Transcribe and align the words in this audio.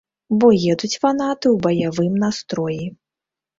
Бо 0.43 0.47
едуць 0.75 0.99
фанаты 1.03 1.47
ў 1.51 1.53
баявым 1.67 2.19
настроі. 2.25 2.83